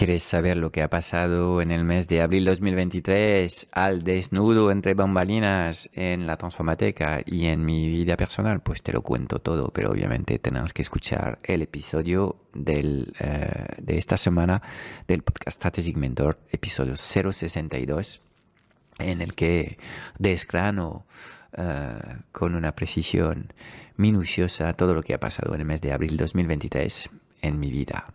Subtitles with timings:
[0.00, 4.94] ¿Quieres saber lo que ha pasado en el mes de abril 2023 al desnudo entre
[4.94, 8.62] bambalinas en la Transformateca y en mi vida personal?
[8.62, 13.04] Pues te lo cuento todo, pero obviamente tenemos que escuchar el episodio eh,
[13.76, 14.62] de esta semana
[15.06, 18.22] del podcast Strategic Mentor, episodio 062,
[19.00, 19.76] en el que
[20.18, 21.04] desgrano
[21.52, 21.98] eh,
[22.32, 23.52] con una precisión
[23.98, 27.10] minuciosa todo lo que ha pasado en el mes de abril 2023
[27.42, 28.14] en mi vida.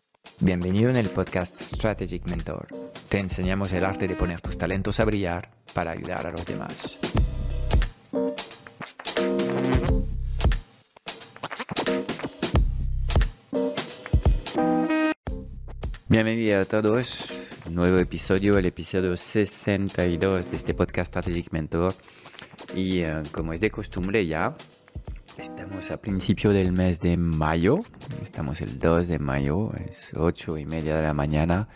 [0.43, 2.67] Bienvenido en el podcast Strategic Mentor.
[3.09, 6.97] Te enseñamos el arte de poner tus talentos a brillar para ayudar a los demás.
[16.09, 17.51] Bienvenido a todos.
[17.69, 21.93] Nuevo episodio, el episodio 62 de este podcast Strategic Mentor.
[22.75, 24.55] Y eh, como es de costumbre ya,
[25.71, 27.79] Estamos a principio del mes de mayo,
[28.21, 31.69] estamos el 2 de mayo, es 8 y media de la mañana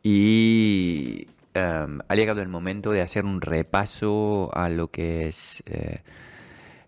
[0.00, 6.02] y em, ha llegado el momento de hacer un repaso a lo que es eh,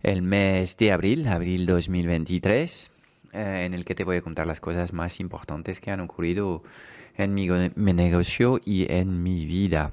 [0.04, 2.92] el mes de abril, abril 2023,
[3.32, 6.62] eh, en el que te voy a contar las cosas más importantes que han ocurrido
[7.16, 9.90] en mi, mi negocio y en mi vida.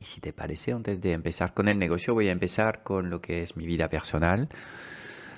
[0.00, 3.20] Y si te parece, antes de empezar con el negocio, voy a empezar con lo
[3.20, 4.48] que es mi vida personal.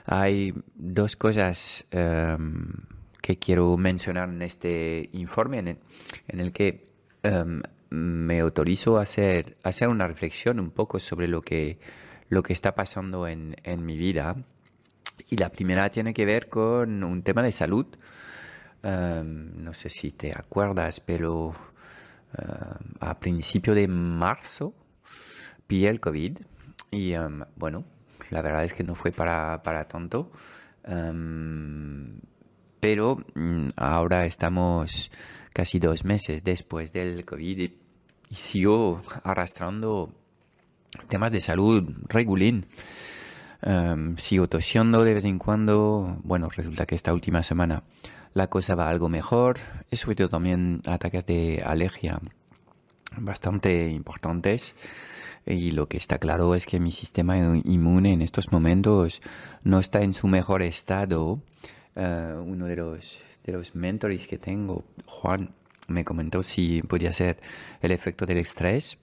[0.07, 2.73] Hay dos cosas em,
[3.21, 6.89] que quiero mencionar en este informe en el, que
[7.23, 11.79] em, me autorizo a hacer, hacer una reflexión un poco sobre lo que,
[12.29, 14.37] lo que está pasando en, en mi vida.
[15.29, 17.87] Y la primera tiene que ver con un tema de salud.
[18.83, 21.53] Em, no sé si te acuerdas, pero
[23.01, 24.75] a principio de marzo
[25.67, 26.39] pillé el COVID
[26.91, 27.15] y
[27.57, 27.85] bueno,
[28.31, 30.31] la verdad es que no fue para, para tanto.
[30.85, 32.21] Em,
[32.81, 35.11] pero mm, ahora estamos
[35.53, 37.79] casi dos meses después del COVID y,
[38.31, 40.13] sigo arrastrando
[41.09, 42.67] temas de salud regulín.
[43.63, 46.19] Em, sigo tosiendo de vez en cuando.
[46.25, 47.85] Bueno, resulta que esta última semana
[48.35, 49.59] la cosa va algo mejor.
[49.91, 52.21] He sufrido también ataques de alergia
[53.17, 54.75] bastante importantes.
[55.47, 59.23] Y lo que está claro es que mi sistema inmune en estos momentos
[59.63, 61.41] no está en su mejor estado.
[61.95, 65.55] Eh, uno de los, de los mentores que tengo, Juan,
[65.87, 67.39] me comentó si podía ser
[67.81, 68.99] el efecto del estrés.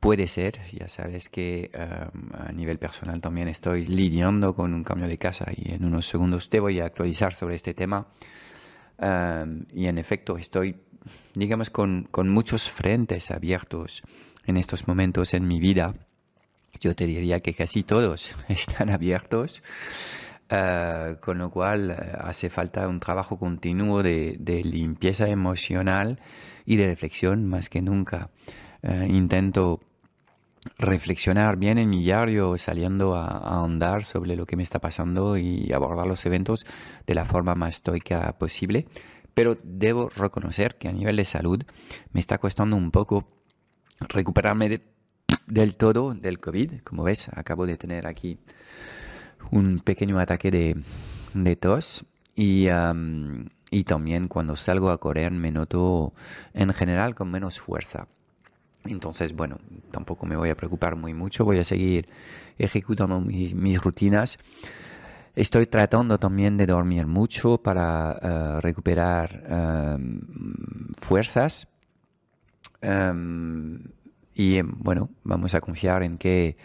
[0.00, 5.06] Puede ser, ya sabes que eh, a nivel personal también estoy lidiando con un cambio
[5.06, 8.08] de casa y en unos segundos te voy a actualizar sobre este tema.
[8.98, 10.74] Eh, y en efecto estoy,
[11.34, 14.02] digamos, con, con muchos frentes abiertos
[14.46, 15.94] en estos momentos en mi vida,
[16.80, 19.62] yo te diría que casi todos están abiertos,
[20.48, 26.20] eh, con lo cual eh, hace falta un trabajo continuo de, limpieza emocional
[26.64, 28.30] y de reflexión más que nunca.
[28.82, 29.80] Eh, intento
[30.78, 35.36] reflexionar bien en mi diario, saliendo a, a, ahondar sobre lo que me está pasando
[35.36, 36.66] y abordar los eventos
[37.06, 38.86] de la forma más estoica posible.
[39.34, 41.62] Pero debo reconocer que a nivel de salud
[42.12, 43.35] me está costando un poco
[44.00, 44.80] recuperarme
[45.46, 46.80] del todo del COVID.
[46.82, 48.38] Como ves, acabo de tener aquí
[49.50, 52.68] un pequeño ataque de, tos y,
[53.70, 56.12] y también cuando salgo a correr me noto
[56.54, 58.08] en general con menos fuerza.
[58.84, 59.58] Entonces, bueno,
[59.90, 62.08] tampoco me voy a preocupar muy mucho, voy a seguir
[62.58, 64.38] ejecutando mis, rutinas.
[65.34, 69.42] Estoy tratando también de dormir mucho para eh, recuperar
[70.98, 71.68] fuerzas
[72.80, 73.82] Em,
[74.34, 76.56] y bueno, vamos a confiar en que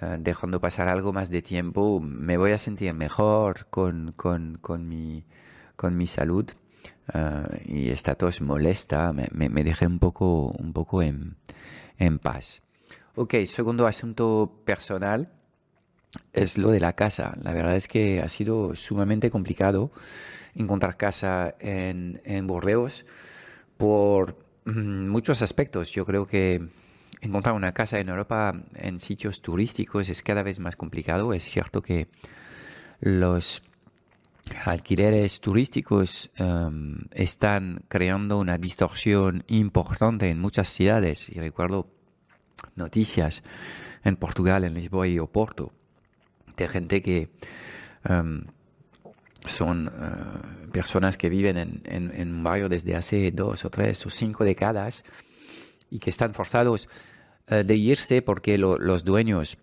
[0.00, 4.88] eh, dejando pasar algo más de tiempo me voy a sentir mejor con, con, con,
[4.88, 5.24] mi,
[5.76, 6.50] con mi salud.
[7.12, 11.36] Eh, y esta tos molesta, me, me, dejé un poco, un poco en,
[11.98, 12.62] en paz.
[13.16, 15.28] Ok, segundo asunto personal
[16.32, 17.36] es lo de la casa.
[17.42, 19.90] La verdad es que ha sido sumamente complicado
[20.54, 23.04] encontrar casa en, en Bordeos
[23.76, 25.90] por muchos aspectos.
[25.92, 26.68] Yo creo que
[27.20, 31.32] encontrar una casa en Europa en sitios turísticos es cada vez más complicado.
[31.32, 32.08] Es cierto que
[33.00, 33.62] los
[34.64, 41.28] alquileres turísticos em, están creando una distorsión importante en muchas ciudades.
[41.28, 41.88] Y recuerdo
[42.76, 43.42] noticias
[44.04, 45.72] en Portugal, en Lisboa y Oporto,
[46.56, 47.30] de gente que
[48.04, 48.44] em,
[49.46, 54.44] son eh, personas que viven en, un barrio desde hace dos o tres o cinco
[54.44, 55.04] décadas
[55.90, 56.88] y que están forzados
[57.48, 59.58] eh, de irse porque los dueños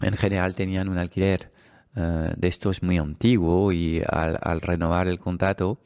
[0.00, 1.50] en general tenían un alquiler
[1.96, 5.80] eh, de estos muy antiguo y al, renovar el contrato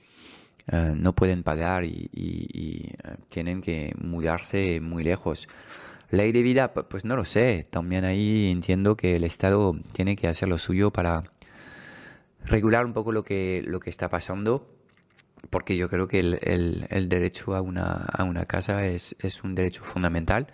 [0.94, 2.94] no pueden pagar y,
[3.28, 5.48] tienen que mudarse muy lejos.
[6.10, 7.66] Ley de vida, pues no lo sé.
[7.68, 11.24] También ahí entiendo que el Estado tiene que hacer lo suyo para
[12.44, 14.68] regular un poco lo que, lo que está pasando,
[15.50, 19.54] porque yo creo que el, el, derecho a una, a una casa es, es, un
[19.54, 20.48] derecho fundamental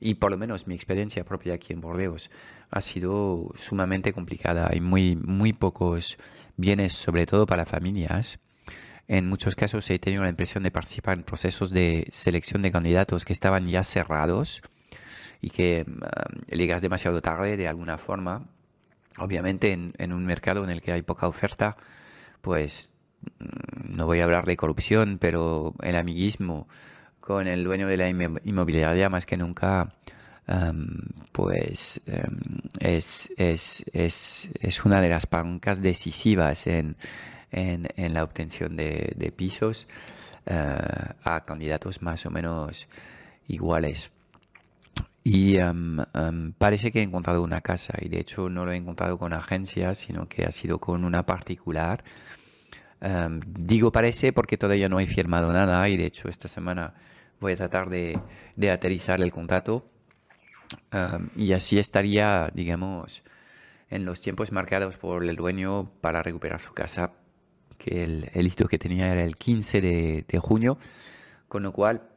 [0.00, 2.30] y por lo menos mi experiencia propia aquí en Bordeaux
[2.70, 4.68] ha sido sumamente complicada.
[4.70, 6.16] Hay muy, muy pocos
[6.56, 8.38] bienes, sobre todo para familias.
[9.06, 13.24] En muchos casos he tenido la impresión de participar en procesos de selección de candidatos
[13.24, 14.62] que estaban ya cerrados
[15.40, 18.48] y que uh, llegas demasiado tarde de alguna forma
[19.18, 21.76] Obviamente en, un mercado en el que hay poca oferta,
[22.40, 22.90] pues
[23.38, 26.68] mm, no voy a hablar de corrupción, pero el amiguismo
[27.20, 29.94] con el dueño de la inmobiliaria más que nunca
[31.32, 32.00] pues
[32.80, 36.96] es, es, es, es, una de las palancas decisivas en,
[37.50, 39.86] en, la obtención de, pisos
[40.46, 40.76] eh,
[41.24, 42.86] a candidatos más o menos
[43.48, 44.10] iguales.
[45.26, 45.56] Y
[46.58, 49.96] parece que he encontrado una casa y de hecho no lo he encontrado con agencias,
[49.96, 52.04] sino que ha sido con una particular.
[53.46, 56.92] digo parece porque todavía no he firmado nada y de hecho esta semana
[57.40, 58.20] voy a tratar de,
[58.54, 59.88] de aterrizar el contrato
[61.36, 63.22] y así estaría, digamos,
[63.88, 67.12] en los tiempos marcados por el dueño para recuperar su casa,
[67.78, 70.78] que el, el hito que tenía era el 15 de, de junio,
[71.48, 72.10] con lo cual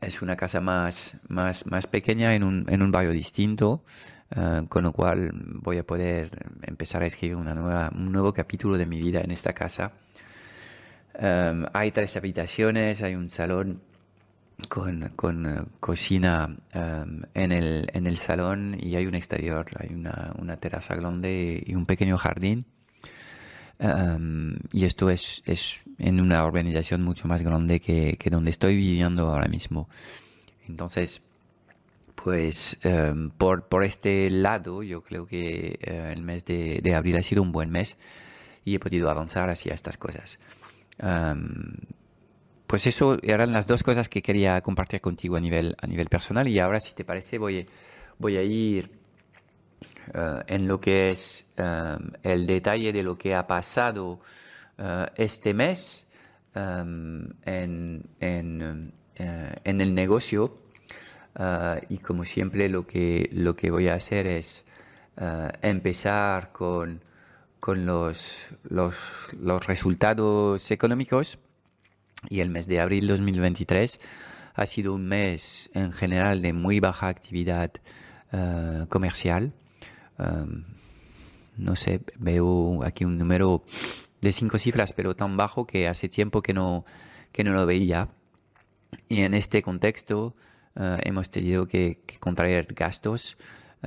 [0.00, 3.84] es una casa más, más, más pequeña en un, en un barrio distinto,
[4.34, 6.30] eh, con lo cual voy a poder
[6.62, 9.92] empezar a escribir una nueva, un nuevo capítulo de mi vida en esta casa.
[11.14, 13.80] Em, hay tres habitaciones, hay un salón
[14.68, 19.94] con, con eh, cocina em, en, el, en el salón y hay un exterior, hay
[19.94, 22.66] una, una terraza grande y un pequeño jardín
[24.72, 29.28] y esto es, es, en una organización mucho más grande que, que donde estoy viviendo
[29.28, 29.88] ahora mismo.
[30.68, 31.22] Entonces,
[32.14, 32.78] pues
[33.36, 37.42] por, por este lado, yo creo que eh, el mes de, de, abril ha sido
[37.42, 37.98] un buen mes
[38.64, 40.38] y he podido avanzar hacia estas cosas.
[42.66, 46.48] pues eso eran las dos cosas que quería compartir contigo a nivel, a nivel personal
[46.48, 47.66] y ahora si te parece voy,
[48.18, 49.03] voy a ir
[50.12, 54.20] eh, en lo que es eh, el detalle de lo que ha pasado
[54.78, 56.06] eh, este mes
[56.54, 57.34] en,
[59.64, 60.54] el negocio
[61.88, 64.64] y como siempre lo que, lo que voy a hacer es
[65.62, 67.00] empezar con,
[67.58, 68.94] con los, los,
[69.40, 71.38] los resultados económicos.
[72.28, 73.98] Y el mes de abril 2023
[74.54, 77.72] ha sido un mes en general de muy baja actividad
[78.88, 79.52] comercial
[80.18, 83.64] no sé, veo aquí un número
[84.20, 86.84] de cinco cifras, pero tan bajo que hace tiempo que no,
[87.32, 88.08] que no lo veía.
[89.08, 90.34] Y en este contexto
[90.76, 93.36] eh, hemos tenido que, contraer gastos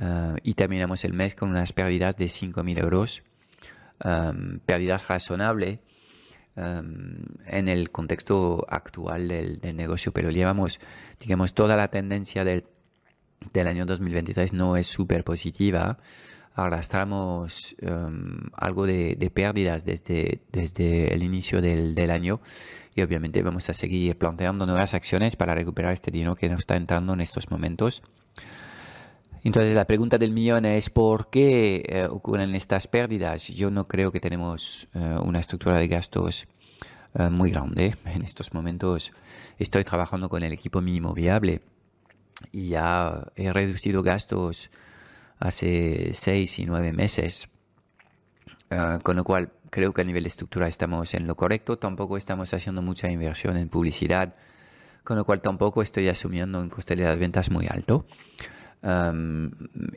[0.00, 3.22] uh, y terminamos el mes con unas pérdidas de 5.000 euros,
[4.64, 5.80] pérdidas razonables
[6.54, 10.80] en el contexto actual del, del, negocio, pero llevamos,
[11.20, 12.64] digamos, toda la tendencia del
[13.52, 15.98] del año 2023 no es súper positiva.
[16.54, 22.40] Arrastramos um, algo de, pérdidas desde, desde el inicio del, del, año
[22.96, 26.74] y obviamente vamos a seguir planteando nuevas acciones para recuperar este dinero que nos está
[26.74, 28.02] entrando en estos momentos.
[29.44, 33.46] Entonces la pregunta del millón es ¿por qué eh, ocurren estas pérdidas?
[33.48, 36.48] Yo no creo que tenemos eh, una estructura de gastos
[37.14, 37.96] eh, muy grande.
[38.04, 39.12] En estos momentos
[39.58, 41.62] estoy trabajando con el equipo mínimo viable
[42.52, 44.70] y ya he reducido gastos
[45.38, 47.48] hace seis y nueve meses,
[48.70, 52.16] ah, con lo cual creo que a nivel de estructura estamos en lo correcto, tampoco
[52.16, 54.34] estamos haciendo mucha inversión en publicidad,
[55.04, 58.06] con lo cual tampoco estoy asumiendo un coste de las ventas muy alto.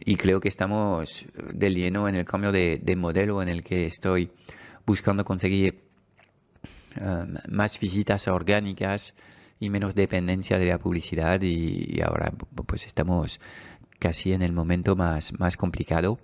[0.05, 4.31] y creo que estamos de lleno en el cambio de, modelo en el que estoy
[4.86, 5.83] buscando conseguir
[7.48, 9.13] más visitas orgánicas
[9.61, 12.33] y menos dependencia de la publicidad y, ahora
[12.65, 13.39] pues estamos
[13.99, 16.19] casi en el momento más, más complicado.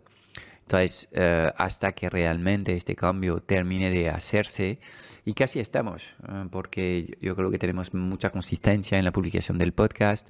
[0.62, 4.80] Entonces, eh, hasta que realmente este cambio termine de hacerse,
[5.24, 9.72] y casi estamos, eh, porque yo creo que tenemos mucha consistencia en la publicación del
[9.72, 10.30] podcast,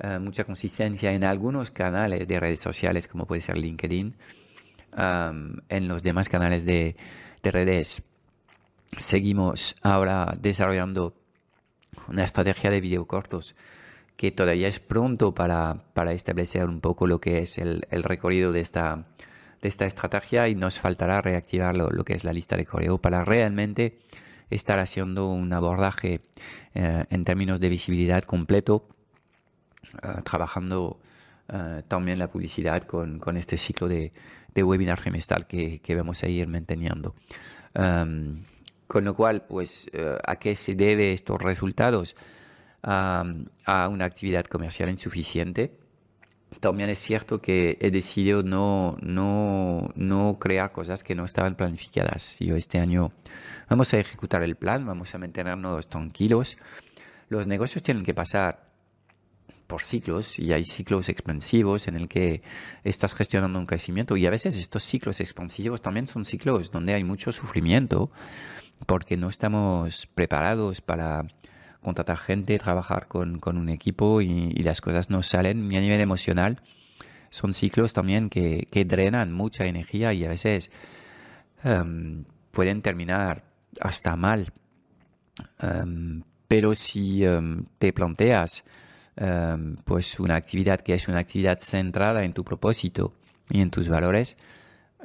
[0.00, 4.14] eh, mucha consistencia en algunos canales de redes sociales, como puede ser LinkedIn,
[4.98, 6.96] en los demás canales de,
[7.42, 8.02] de redes.
[8.96, 11.14] Seguimos ahora desarrollando
[12.08, 13.54] una estrategia de video cortos
[14.16, 18.50] que todavía es pronto para, para establecer un poco lo que es el, el, recorrido
[18.52, 19.04] de esta,
[19.60, 23.24] de esta estrategia y nos faltará reactivar lo, que es la lista de correo para
[23.24, 23.98] realmente
[24.50, 26.20] estar haciendo un abordaje
[26.74, 28.88] eh, en términos de visibilidad completo,
[30.02, 30.98] eh, trabajando
[31.48, 34.12] eh, también la publicidad con, con este ciclo de,
[34.54, 37.14] de webinar trimestral que, que, vamos a ir manteniendo.
[37.74, 38.42] Um,
[38.86, 39.90] con lo cual, pues,
[40.24, 42.16] ¿a qué se debe estos resultados?
[42.88, 45.72] a una actividad comercial insuficiente.
[46.60, 52.38] También es cierto que he decidido no, no, no crear cosas que no estaban planificadas.
[52.38, 53.12] Yo este año
[53.68, 56.56] vamos a ejecutar el plan, vamos a mantenernos tranquilos.
[57.28, 58.64] Los negocios tienen que pasar
[59.66, 62.42] por ciclos y hay ciclos expansivos en el que
[62.84, 67.02] estás gestionando un crecimiento y a veces estos ciclos expansivos también son ciclos donde hay
[67.02, 68.12] mucho sufrimiento
[68.84, 71.26] porque no estamos preparados para
[71.80, 76.60] contratar gente, trabajar con, un equipo y, las cosas no salen ni a nivel emocional.
[77.30, 80.70] Son ciclos también que, drenan mucha energía y a veces
[81.62, 83.44] em, pueden terminar
[83.80, 84.52] hasta mal.
[85.60, 88.64] Em, pero si em, te planteas
[89.86, 93.14] pues una actividad que es una actividad centrada en tu propósito
[93.48, 94.36] y en tus valores,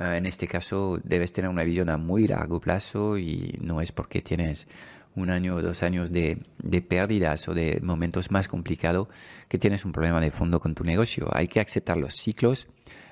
[0.02, 3.92] eh, en este caso debes tener una visión a muy largo plazo y no es
[3.92, 4.68] porque tienes
[5.16, 6.42] un año o dos años de,
[6.88, 9.10] pérdidas o de momentos más complicados
[9.48, 11.30] que tienes un problema de fondo con tu negocio.
[11.34, 12.68] Hay que aceptar los ciclos.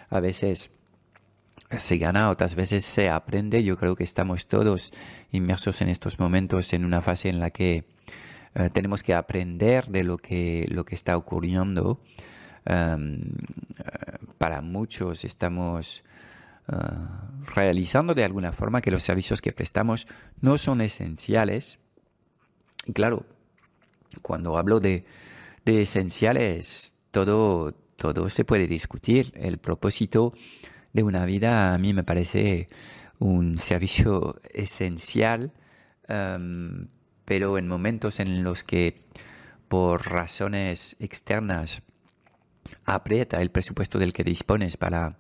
[0.10, 0.72] A veces
[1.78, 3.64] se gana, otras veces se aprende.
[3.64, 4.92] Yo creo que estamos todos
[5.32, 7.84] inmersos en estos momentos en una fase en la que
[8.56, 12.02] eh, tenemos que aprender de lo que, lo que está ocurriendo.
[12.66, 13.22] Um,
[14.38, 16.04] para muchos estamos
[16.72, 20.08] uh, realizando de alguna forma que los servicios que prestamos
[20.42, 21.80] no son esenciales
[22.94, 23.26] claro,
[24.22, 25.06] cuando hablo de,
[25.66, 29.32] esenciales, todo, todo se puede discutir.
[29.36, 30.34] El propósito
[30.94, 32.70] de una vida a mí me parece
[33.20, 35.54] un servicio esencial,
[37.26, 39.04] pero en momentos en los que
[39.68, 41.84] por razones externas
[42.86, 45.20] aprieta el presupuesto del que dispones para,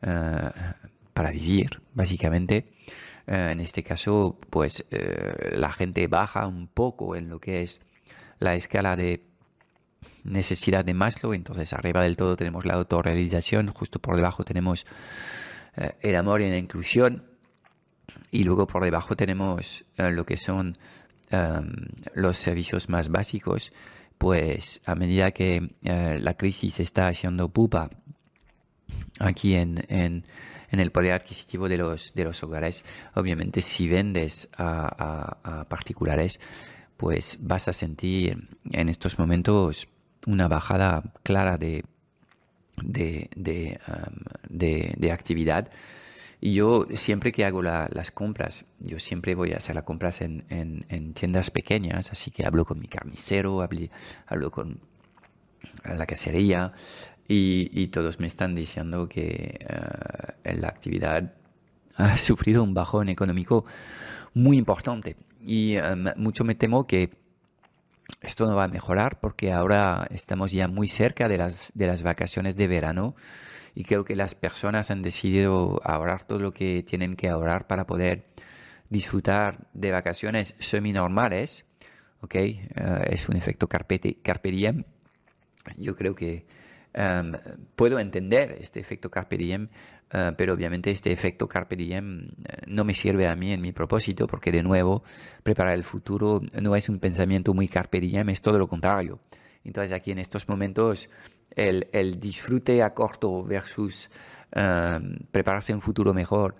[0.00, 2.74] para vivir, básicamente,
[3.26, 7.80] eh, en este caso, pues eh, la gente baja un poco en lo que es
[8.38, 9.24] la escala de
[10.24, 11.32] necesidad de Maslow.
[11.32, 14.84] Entonces, arriba del todo tenemos la autorrealización, justo por debajo tenemos
[15.76, 17.24] eh, el amor y la inclusión.
[18.30, 20.76] Y luego por debajo tenemos lo que son
[21.30, 21.72] em,
[22.14, 23.72] los servicios más básicos.
[24.18, 27.90] Pues a medida que la crisis está haciendo pupa
[29.18, 29.84] aquí en,
[30.74, 32.84] en el poder adquisitivo de los, de los hogares.
[33.14, 36.40] Obviamente, si vendes a, particulares,
[36.96, 39.88] pues vas a sentir en estos momentos
[40.26, 41.84] una bajada clara de,
[42.82, 45.70] de, de, um, actividad.
[46.40, 50.44] Y yo siempre que hago las compras, yo siempre voy a hacer las compras en,
[50.50, 53.88] en, tiendas pequeñas, así que hablo con mi carnicero, hablo,
[54.26, 54.80] hablo con
[55.84, 56.72] la cacería,
[57.26, 61.32] y, todos me están diciendo que uh, la actividad
[61.96, 63.64] ha sufrido un bajón económico
[64.34, 65.16] muy importante.
[65.44, 67.10] Y um, mucho me temo que
[68.20, 72.02] esto no va a mejorar porque ahora estamos ya muy cerca de las, de las
[72.02, 73.14] vacaciones de verano
[73.74, 77.86] y creo que las personas han decidido ahorrar todo lo que tienen que ahorrar para
[77.86, 78.26] poder
[78.88, 81.64] disfrutar de vacaciones semi-normales.
[82.20, 82.66] ¿okay?
[82.76, 84.84] Uh, es un efecto carpe, carpe diem.
[85.76, 86.46] Yo creo que
[86.96, 87.32] Em,
[87.74, 89.68] puedo entender este efecto carpe diem,
[90.12, 93.72] eh, pero obviamente este efecto carpe diem eh, no me sirve a mí en mi
[93.72, 95.02] propósito, porque de nuevo,
[95.42, 99.18] preparar el futuro no es un pensamiento muy carpe diem, es todo lo contrario.
[99.64, 101.10] Entonces aquí en estos momentos
[101.50, 104.08] el, el disfrute a corto versus
[104.52, 106.54] em, prepararse un futuro mejor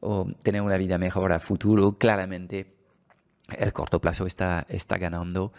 [0.00, 2.74] o tener una vida mejor a futuro, claramente
[3.56, 5.52] el corto plazo está, está ganando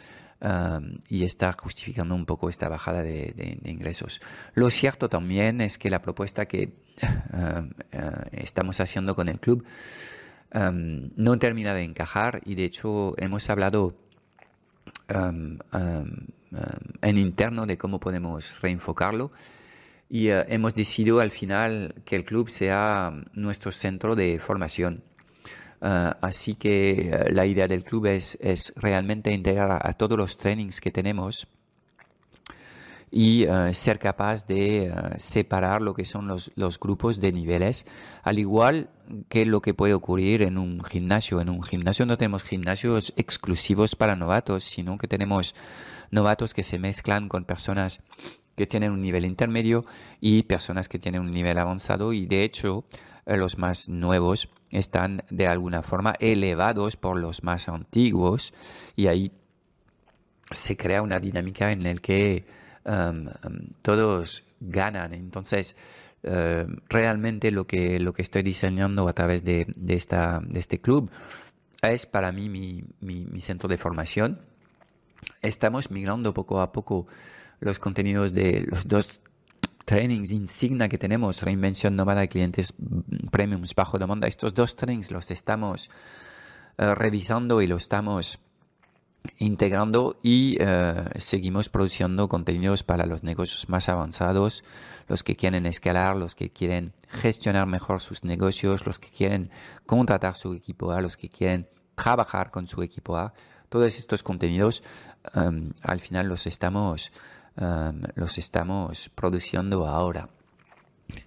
[1.10, 4.22] y está justificando un poco esta bajada de, ingresos.
[4.54, 6.74] Lo cierto también es que la propuesta que
[8.32, 9.66] estamos haciendo con el club
[10.54, 13.96] no termina de encajar y de hecho hemos hablado
[15.14, 15.60] um,
[17.02, 19.32] en interno de cómo podemos reenfocarlo.
[20.10, 25.04] Y uh, hemos decidido al final que el club sea nuestro centro de formación.
[25.82, 28.38] Uh, así que uh, la idea del club es,
[28.76, 31.48] realmente integrar a, todos los trainings que tenemos
[33.12, 37.86] y uh, ser capaz de uh, separar lo que son los, grupos de niveles,
[38.24, 38.90] al igual
[39.30, 41.40] que lo que puede ocurrir en un gimnasio.
[41.40, 45.56] En un gimnasio no tenemos gimnasios exclusivos para novatos, sino que tenemos
[46.12, 48.02] novatos que se mezclan con personas
[48.58, 49.86] que tienen un nivel intermedio
[50.20, 52.84] y personas que tienen un nivel avanzado y de hecho
[53.26, 58.54] los más nuevos están de alguna forma elevados por los más antiguos
[58.96, 59.32] y ahí
[60.52, 62.46] se crea una dinámica en la que
[62.86, 63.28] um,
[63.82, 65.14] todos ganan.
[65.14, 65.76] Entonces,
[66.24, 70.80] uh, realmente lo que, lo que estoy diseñando a través de, de, esta, de este
[70.80, 71.10] club
[71.82, 74.40] es para mí mi, mi, mi, centro de formación.
[75.42, 77.08] Estamos migrando poco a poco
[77.60, 79.22] los contenidos de los dos
[79.90, 82.76] trainings insignia que tenemos, Reinvención Nómada Clientes
[83.32, 84.28] Premiums Bajo Demanda.
[84.28, 85.90] Estos dos trainings los estamos
[86.78, 88.38] uh, revisando y los estamos
[89.40, 94.64] integrando y uh, seguimos produciendo contenidos para los negocios más avanzados,
[95.08, 99.50] los que quieren escalar, los que quieren gestionar mejor sus negocios, los que quieren
[99.88, 103.34] contratar su equipo A, los que quieren trabajar con su equipo A.
[103.70, 104.84] Todos estos contenidos
[105.34, 107.12] um, al final los estamos,
[108.16, 110.30] los estamos produciendo ahora.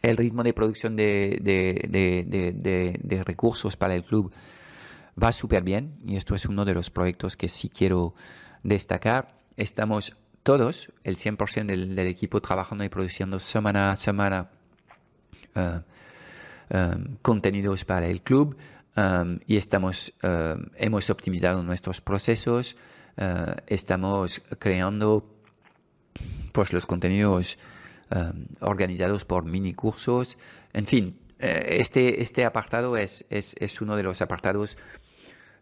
[0.01, 1.41] El ritmo de producción de,
[3.27, 4.33] recursos para el club
[5.23, 8.15] va súper bien y esto es uno de los proyectos que sí quiero
[8.63, 9.37] destacar.
[9.57, 14.51] Estamos todos, el 100% del, del equipo, trabajando y produciendo semana a semana
[17.21, 18.57] contenidos para el club
[19.47, 22.77] y estamos, uh, hemos optimizado nuestros procesos,
[23.67, 25.29] estamos creando
[26.53, 27.59] pues, los contenidos
[28.11, 30.37] um, organizados por mini cursos,
[30.73, 34.77] en fin, este, este apartado es, es, es, uno de los apartados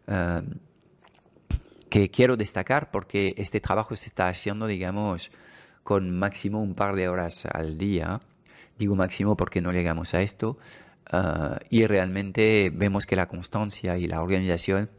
[0.07, 0.41] uh,
[1.89, 5.31] que quiero destacar porque este trabajo se está haciendo, digamos,
[5.83, 8.21] con máximo un par de horas al día.
[8.77, 10.57] Digo máximo porque no llegamos a esto.
[11.11, 14.89] Uh, y realmente vemos que la constancia y la organización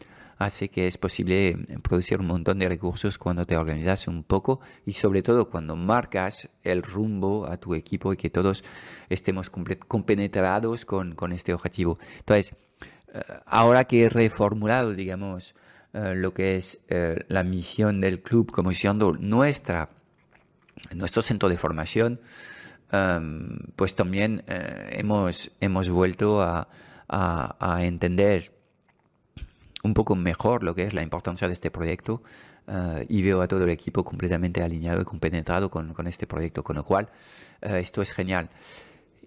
[0.45, 4.93] hace que es posible producir un montón de recursos cuando te organizas un poco y
[4.93, 8.65] sobre todo cuando marcas el rumbo a tu equipo y que todos
[9.09, 11.99] estemos compenetrados con, con este objetivo.
[12.19, 12.55] Entonces,
[13.13, 15.55] eh, ahora que he reformulado, digamos,
[15.95, 16.81] uh, lo que es
[17.29, 19.91] la misión del club como siendo nuestra,
[20.95, 22.21] nuestro centro de formación,
[22.93, 26.69] um, pues también hemos, hemos vuelto a,
[27.13, 28.53] a, entender
[29.83, 32.23] un poco mejor lo que es la importancia de este proyecto
[33.09, 36.77] y veo a todo el equipo completamente alineado y compenetrado con, con este proyecto, con
[36.77, 37.09] lo cual
[37.61, 38.49] esto es genial.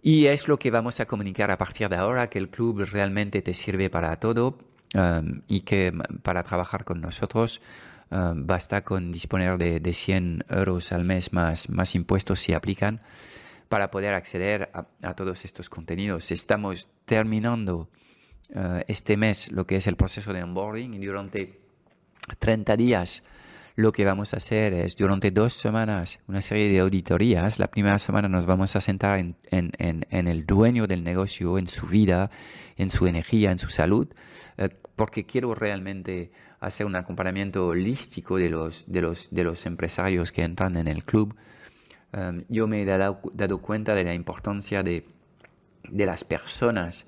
[0.05, 3.41] Y es lo que vamos a comunicar a partir de ahora, que el club realmente
[3.41, 4.59] te sirve para todo
[4.93, 5.91] um, y que
[6.21, 7.59] para trabajar con nosotros
[8.11, 13.01] um, basta con disponer de, de, 100 euros al mes más, más impuestos si aplican
[13.67, 14.69] para poder acceder
[15.01, 16.29] a todos estos contenidos.
[16.29, 17.89] Estamos terminando
[18.53, 21.60] uh, este mes lo que es el proceso de onboarding y durante
[22.39, 23.23] 30 días
[23.75, 27.60] lo que vamos a hacer es durante dos semanas una serie de auditorías.
[27.60, 31.58] La primera semana nos vamos a centrar en, en, en, en el dueño del negocio,
[31.58, 32.31] en su vida,
[32.77, 34.08] en su energía, en su salud,
[34.58, 36.31] eh, porque quiero realmente
[36.62, 41.03] hacer un acompañamiento holístico de los, de los, de los empresarios que entran en el
[41.03, 41.36] club.
[42.13, 45.05] Um, yo me he dado, dado, cuenta de la importancia de,
[45.89, 47.05] de las personas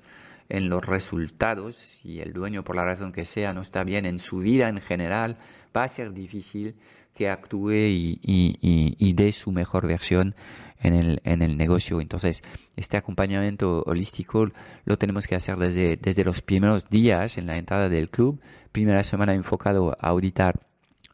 [0.48, 4.18] en los resultados y el dueño por la razón que sea no está bien en
[4.18, 5.36] su vida en general,
[5.76, 6.74] va a ser difícil
[7.14, 10.36] que actúe y, y, y, dé su mejor versión
[10.80, 12.00] en el, en el negocio.
[12.00, 12.42] Entonces,
[12.76, 14.46] este acompañamiento holístico
[14.84, 18.40] lo tenemos que hacer desde, desde los primeros días en la entrada del club.
[18.70, 20.60] Primera semana enfocado a auditar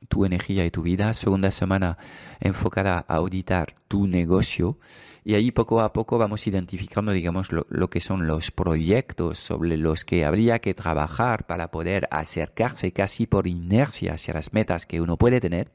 [0.09, 1.15] tu energía y tu vida.
[1.15, 1.97] Segunda semana
[2.41, 4.79] enfocada a auditar tu negocio.
[5.25, 9.79] Y ahí poco a poco vamos identificando, digamos, lo, lo, que son los proyectos sobre
[9.79, 15.01] los que habría que trabajar para poder acercarse casi por inercia hacia las metas que
[15.01, 15.73] uno puede tener.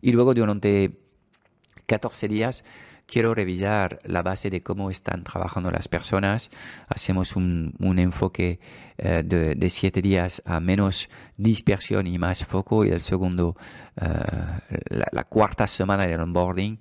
[0.00, 0.92] Y luego durante
[1.88, 2.64] 14 días
[3.10, 6.50] quiero revisar la base de cómo están trabajando las personas.
[6.86, 8.60] Hacemos un, un enfoque
[8.98, 12.84] uh, de, de, siete días a menos dispersión y más foco.
[12.84, 13.56] Y el segundo,
[14.00, 14.04] uh,
[14.90, 16.78] la, la, cuarta semana del onboarding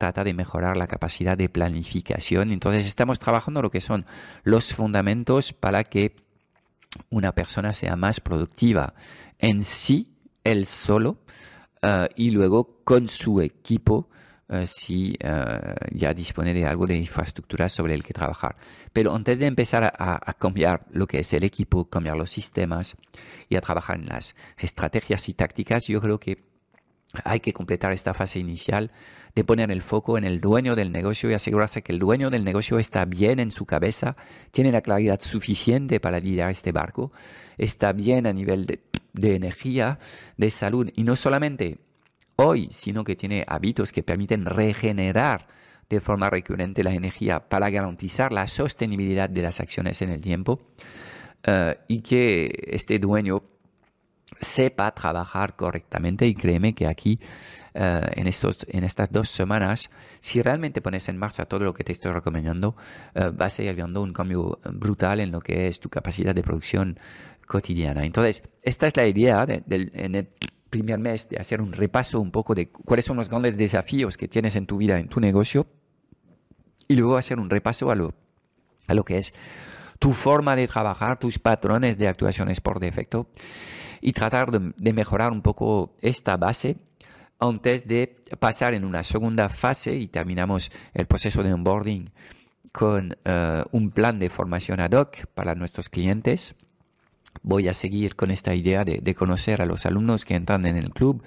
[0.00, 2.52] trata de mejorar la capacidad de planificación.
[2.52, 4.06] Entonces estamos trabajando lo que son
[4.44, 6.16] los fundamentos para que
[7.10, 8.94] una persona sea más productiva
[9.38, 11.18] en sí él solo
[12.16, 14.08] y luego con su equipo
[14.52, 18.56] eh, si eh, ya dispone de algo de infraestructura sobre el que trabajar.
[18.92, 22.96] Pero antes de empezar a, cambiar lo que es el equipo, cambiar los sistemas
[23.48, 26.49] y a trabajar en las estrategias y tácticas, yo creo que
[27.24, 28.90] hay que completar esta fase inicial
[29.34, 32.44] de poner el foco en el dueño del negocio y asegurarse que el dueño del
[32.44, 34.16] negocio está bien en su cabeza,
[34.50, 37.12] tiene la claridad suficiente para liderar este barco,
[37.58, 38.66] está bien a nivel
[39.12, 39.98] de, energía,
[40.36, 41.78] de salud y no solamente
[42.36, 45.48] hoy, sino que tiene hábitos que permiten regenerar
[45.88, 50.60] de forma recurrente la energía para garantizar la sostenibilidad de las acciones en el tiempo
[51.42, 53.42] eh, y que este dueño
[54.40, 57.18] sepa trabajar correctamente y créeme que aquí
[57.74, 59.90] eh, en, estos, en estas dos semanas,
[60.20, 62.76] si realmente pones en marcha todo lo que te estoy recomendando,
[63.14, 66.42] eh, vas a ir viendo un cambio brutal en lo que es tu capacidad de
[66.42, 66.98] producción
[67.46, 68.04] cotidiana.
[68.04, 70.30] Entonces, esta es la idea del,
[70.70, 74.28] primer mes de hacer un repaso un poco de cuáles son los grandes desafíos que
[74.28, 75.66] tienes en tu vida, en tu negocio,
[76.86, 78.14] y luego hacer un repaso a lo,
[78.86, 79.34] a lo que es
[79.98, 83.28] tu forma de trabajar, tus patrones de actuaciones por defecto,
[84.00, 86.76] y tratar de, mejorar un poco esta base
[87.38, 92.10] antes de pasar en una segunda fase y terminamos el proceso de onboarding
[92.72, 96.54] con eh, un plan de formación ad hoc para nuestros clientes
[97.42, 100.90] voy a seguir con esta idea de, conocer a los alumnos que entran en el
[100.90, 101.22] club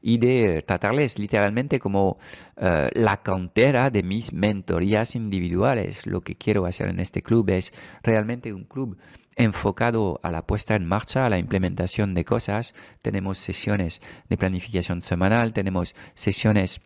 [0.00, 2.18] y de tratarles literalmente como
[2.56, 6.06] eh, la cantera de mis mentorías individuales.
[6.06, 8.96] Lo que quiero hacer en este club es realmente un club
[9.38, 12.74] enfocado a la puesta en marcha, a la implementación de cosas.
[13.00, 16.82] Tenemos sesiones de planificación semanal, tenemos sesiones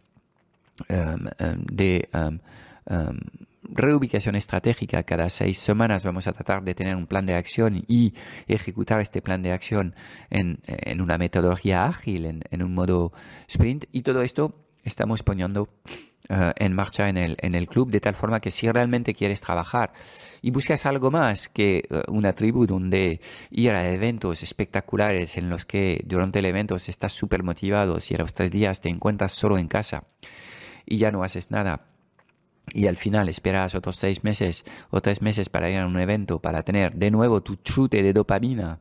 [0.88, 1.27] em,
[1.67, 2.09] de...
[2.12, 2.38] Em,
[3.62, 5.03] reubicación estratégica.
[5.03, 8.15] Cada seis semanas vamos a tratar de tener un plan de acción y
[8.47, 9.95] ejecutar este plan de acción
[10.31, 10.59] en,
[11.01, 13.12] una metodología ágil, en, un modo
[13.49, 13.85] sprint.
[13.93, 15.69] Y todo esto estamos poniendo
[16.33, 19.42] eh, en marcha en el, en el club de tal forma que si realmente quieres
[19.42, 19.92] trabajar
[20.40, 25.66] y buscas algo más que eh, una tribu donde ir a eventos espectaculares en los
[25.66, 29.59] que durante el evento estás súper motivado y a los tres días te encuentras solo
[29.59, 30.05] en casa
[30.87, 31.85] y ya no haces nada
[32.73, 36.38] y al final esperas otros seis meses o tres meses para ir a un evento,
[36.38, 38.81] para tener de nuevo tu chute de dopamina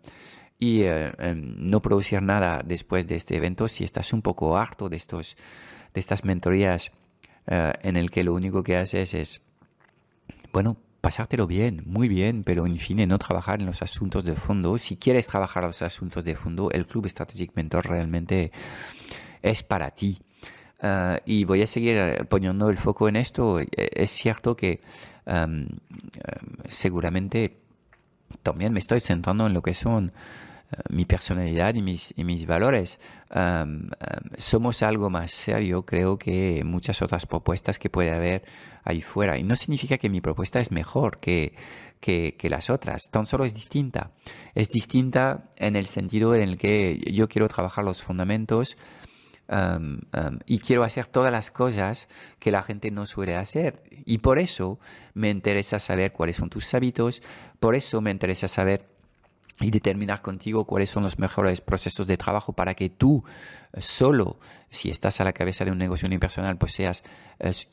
[0.58, 4.88] y eh, em, no producir nada después de este evento, si estás un poco harto
[4.88, 5.36] de, estos,
[5.94, 6.94] de estas mentorías
[7.48, 9.42] eh, en el que lo único que haces es,
[10.54, 14.78] bueno, pasártelo bien, muy bien, pero en fin, no trabajar en los asuntos de fondo.
[14.78, 18.52] Si quieres trabajar los asuntos de fondo, el Club Strategic Mentor realmente
[19.42, 20.20] es para ti.
[20.82, 23.60] Ah, y voy a seguir eh, poniendo el foco en esto.
[23.60, 24.82] Eh, es cierto que
[26.68, 27.62] seguramente
[28.44, 30.12] también me estoy centrando en lo que son eh,
[30.90, 33.00] mi personalidad y mis, y mis valores.
[34.38, 38.44] somos algo más serio, creo, que muchas otras propuestas que puede haber
[38.84, 39.38] ahí fuera.
[39.38, 41.56] Y no significa que mi propuesta es mejor que,
[42.00, 44.12] que, las otras, tan solo es distinta.
[44.56, 48.76] Es distinta en el sentido en el que yo quiero trabajar los fundamentos
[50.46, 52.08] y quiero hacer todas las cosas
[52.40, 53.84] que la gente no suele hacer.
[54.06, 54.80] Y por eso
[55.14, 57.22] me interesa saber cuáles son tus hábitos,
[57.60, 58.88] por eso me interesa saber
[59.62, 63.24] y determinar contigo cuáles son los mejores procesos de trabajo para que tú
[63.74, 67.04] eh, solo, si estás a la cabeza de un negocio unipersonal, pues seas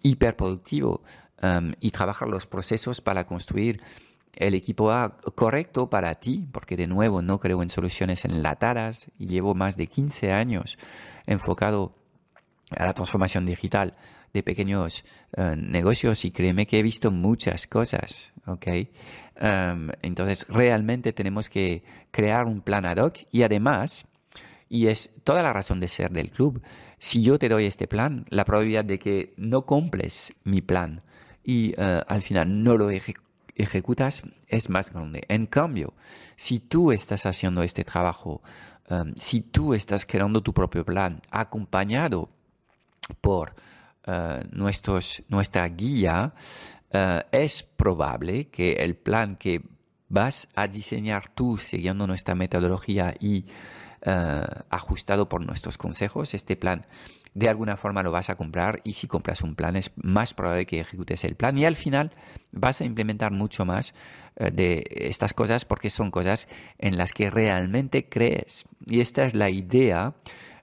[0.02, 1.02] hiperproductivo
[1.78, 3.80] y trabajar los procesos para construir
[4.38, 9.26] el equipo A correcto para ti, porque de nuevo no creo en soluciones enlatadas y
[9.26, 10.78] llevo más de 15 años
[11.26, 11.94] enfocado
[12.70, 13.94] a la transformación digital
[14.32, 15.04] de pequeños
[15.36, 18.66] eh, negocios y créeme que he visto muchas cosas, ¿ok?
[19.40, 24.04] Em, entonces realmente tenemos que crear un plan ad hoc y además,
[24.68, 26.60] y es toda la razón de ser del club,
[26.98, 31.02] si yo te doy este plan, la probabilidad de que no cumples mi plan
[31.44, 35.22] y eh, al final no lo ejecutas es más grande.
[35.28, 35.94] En cambio,
[36.34, 38.42] si tú estás haciendo este trabajo,
[38.90, 42.28] um, si tú estás creando tu propio plan acompañado
[43.20, 43.54] por
[44.52, 46.32] nuestros, nuestra guía,
[46.94, 49.62] uh, es probable que el plan que
[50.08, 53.44] vas a diseñar tú siguiendo nuestra metodología y
[54.06, 56.86] uh, ajustado por nuestros consejos, este plan
[57.34, 60.66] de alguna forma lo vas a comprar y si compras un plan es más probable
[60.66, 62.10] que ejecutes el plan y al final
[62.50, 63.94] vas a implementar mucho más
[64.36, 66.48] eh, de estas cosas porque son cosas
[66.78, 68.64] en las que realmente crees.
[68.86, 70.14] Y esta es la idea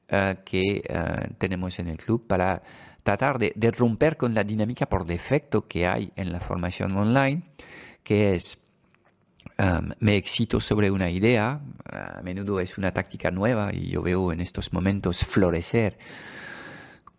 [0.10, 2.62] eh, que eh, tenemos en el club para
[3.06, 7.44] tratar de, romper con la dinámica por defecto que hay en la formación online,
[8.04, 8.58] que es
[10.00, 14.42] me excito sobre una idea, a menudo es una táctica nueva y yo veo en
[14.42, 16.00] estos momentos florecer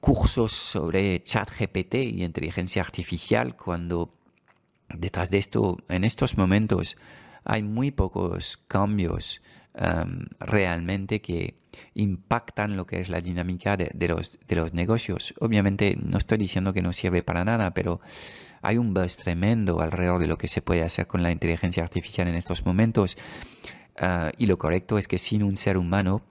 [0.01, 4.13] cursos sobre chat GPT y inteligencia artificial cuando
[4.93, 6.97] detrás de esto, en estos momentos,
[7.45, 9.41] hay muy pocos cambios
[10.41, 11.55] realmente que
[11.95, 15.35] impactan lo que es la dinámica de, los, de los negocios.
[15.41, 18.01] Obviamente no estoy diciendo que no sirve para nada, pero
[18.63, 22.29] hay un buzz tremendo alrededor de lo que se puede hacer con la inteligencia artificial
[22.29, 23.17] en estos momentos.
[23.99, 26.23] Ah, y lo correcto es que sin un ser humano,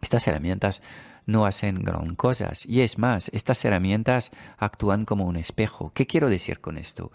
[0.00, 0.82] estas herramientas
[1.26, 2.64] no hacen gran cosas.
[2.66, 5.92] Y es más, estas herramientas actúan como un espejo.
[5.92, 7.12] ¿Qué quiero decir con esto?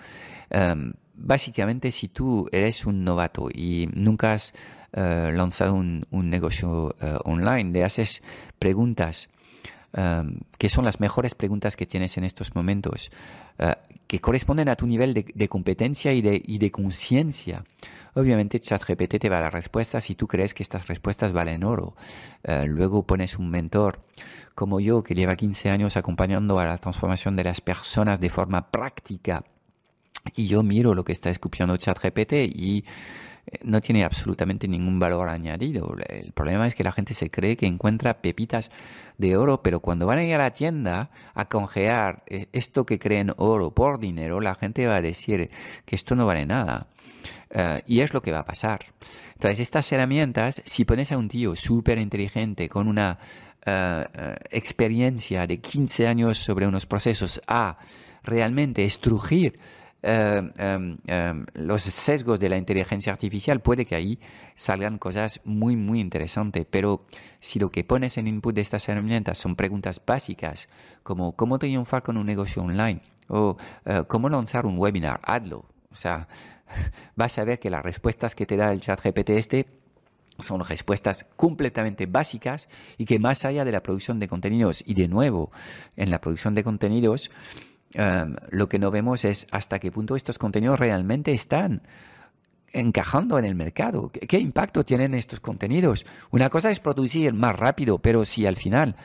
[1.14, 4.54] básicamente, si tú eres un novato y nunca has
[4.94, 8.22] eh, lanzado un, negocio eh, online, le haces
[8.60, 9.30] preguntas
[9.94, 13.10] um, que son las mejores preguntas que tienes en estos momentos,
[13.58, 13.74] eh,
[14.08, 17.64] que corresponden a tu nivel de, competencia y de, y de conciencia.
[18.16, 21.96] Obviamente ChatGPT te va a dar respuestas y tú crees que estas respuestas valen oro.
[22.66, 24.02] luego pones un mentor
[24.56, 28.70] como yo que lleva 15 años acompañando a la transformación de las personas de forma
[28.70, 29.46] práctica
[30.36, 32.84] y yo miro lo que está escupiendo ChatGPT y
[33.64, 35.96] no tiene absolutamente ningún valor añadido.
[36.08, 38.72] El problema es que la gente se cree que encuentra pepitas
[39.18, 43.00] de oro, pero cuando van a ir a la tienda a congelar eh, esto que
[43.00, 45.50] creen oro por dinero, la gente va a decir
[45.86, 46.88] que esto no vale nada.
[47.50, 48.80] Eh, y es lo que va a pasar.
[49.34, 53.18] Entonces, estas herramientas, si pones a un tío súper inteligente con una
[53.66, 54.06] eh,
[54.50, 57.78] experiencia de 15 años sobre unos procesos a
[58.24, 64.20] realmente estrugir em, los sesgos de la inteligencia artificial, puede que ahí
[64.56, 66.66] salgan cosas muy, muy interesantes.
[66.70, 67.06] Pero
[67.40, 70.68] si lo que pones en input de estas herramientas son preguntas básicas,
[71.04, 75.66] como cómo triunfar con un negocio online o eh, cómo lanzar un webinar, hazlo.
[75.92, 76.28] O sea,
[77.16, 79.82] vas a ver que las respuestas que te da el chat GPT este
[80.40, 85.08] son respuestas completamente básicas y que más allá de la producción de contenidos y de
[85.08, 85.52] nuevo
[85.96, 87.30] en la producción de contenidos
[87.94, 91.82] Em, lo que no vemos es hasta qué punto estos contenidos realmente están
[92.74, 94.12] encajando en el mercado.
[94.12, 96.06] ¿Qué, impacto tienen estos contenidos?
[96.32, 98.96] Una cosa es producir más rápido, pero si al final,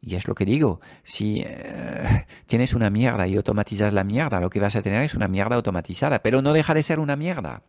[0.00, 4.48] y es lo que digo, si eh, tienes una mierda y automatizas la mierda, lo
[4.48, 7.62] que vas a tener es una mierda automatizada, pero no deja de ser una mierda.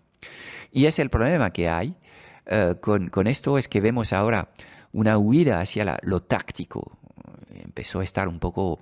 [0.72, 1.98] Y es el problema que hay
[2.46, 4.50] eh, con, con, esto, es que vemos ahora
[4.94, 6.98] una huida hacia lo táctico.
[7.54, 8.80] Empezó a estar un poco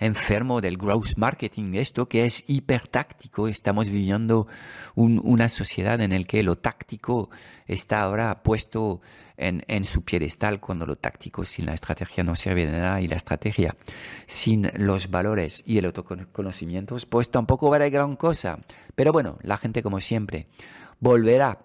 [0.00, 3.46] enfermo del growth marketing, esto que es hipertáctico.
[3.46, 4.48] Estamos viviendo
[4.96, 7.30] una sociedad en la que lo táctico
[7.66, 9.00] está ahora puesto
[9.36, 13.08] en, en, su piedestal cuando lo táctico sin la estrategia no sirve de nada y
[13.08, 13.76] la estrategia
[14.26, 18.58] sin los valores y el autoconocimiento pues tampoco vale gran cosa.
[18.94, 20.46] Pero bueno, la gente como siempre
[20.98, 21.60] volverá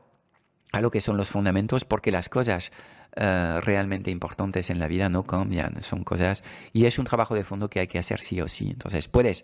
[0.72, 2.72] a lo que son los fundamentos porque las cosas
[3.16, 7.44] eh, realmente importantes en la vida no cambian, son cosas y es un trabajo de
[7.44, 8.72] fondo que hay que hacer sí o sí.
[8.72, 9.44] Entonces puedes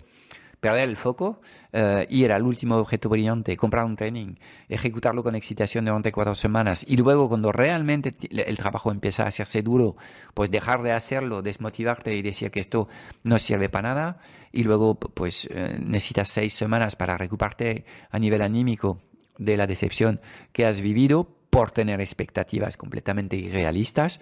[0.62, 1.41] perder el foco,
[1.73, 4.36] uh, ir al último objeto brillante, comprar un training,
[4.69, 9.63] ejecutarlo con excitación durante cuatro semanas y luego cuando realmente el trabajo empieza a hacerse
[9.63, 9.97] duro,
[10.36, 12.88] pues dejar de hacerlo, desmotivarte y decir que esto
[13.23, 14.17] no sirve para nada
[14.51, 19.01] y luego pues uh, necesitas seis semanas para recuperarte a nivel anímico
[19.39, 24.19] de la decepción que has vivido por tener expectativas completamente irrealistas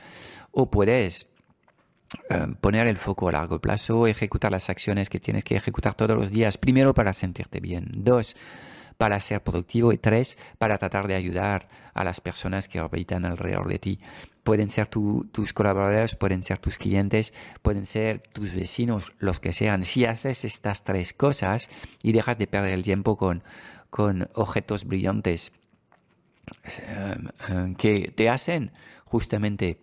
[0.51, 1.29] o puedes
[2.29, 6.17] eh, poner el foco a largo plazo, ejecutar las acciones que tienes que ejecutar todos
[6.17, 8.35] los días, primero para sentirte bien, dos,
[8.97, 13.67] para ser productivo y tres, para tratar de ayudar a las personas que orbitan alrededor
[13.67, 13.99] de ti.
[14.43, 19.83] Pueden ser tus colaboradores, pueden ser tus clientes, pueden ser tus vecinos, los que sean.
[19.83, 21.69] Si haces estas tres cosas
[22.01, 23.43] y dejas de perder el tiempo con,
[23.91, 25.51] con objetos brillantes
[27.77, 28.71] que te hacen
[29.05, 29.79] justamente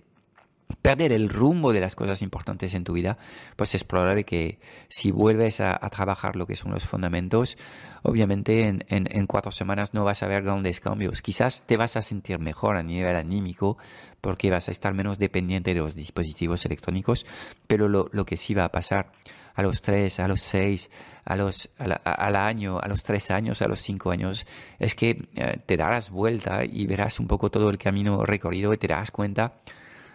[0.83, 3.19] perder el rumbo de las cosas importantes en tu vida,
[3.57, 7.57] pues es probable que si vuelves a, trabajar lo que son los fundamentos,
[8.03, 11.23] obviamente en, en, cuatro semanas no vas a ver grandes cambios.
[11.23, 13.79] Quizás te vas a sentir mejor a nivel anímico
[14.21, 17.27] porque vas a estar menos dependiente de los dispositivos electrónicos,
[17.67, 19.13] pero lo, lo que sí va a pasar
[19.57, 20.91] a los tres, a los seis,
[21.25, 24.47] a los, al año, a los tres años, a los cinco años,
[24.79, 28.79] es que eh, te darás vuelta y verás un poco todo el camino recorrido y
[28.79, 29.55] te darás cuenta